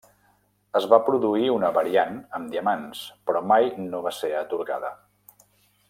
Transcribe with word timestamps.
Es 0.79 0.85
va 0.93 0.99
produir 1.09 1.51
una 1.57 1.69
variant 1.75 2.17
amb 2.39 2.51
diamants, 2.55 3.05
però 3.29 3.43
mai 3.53 3.71
no 3.93 4.01
va 4.09 4.15
ser 4.23 4.33
atorgada. 4.43 4.93